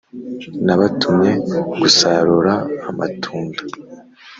[0.65, 1.31] Nabatumye
[1.79, 2.53] gusarura
[2.89, 3.61] amatunda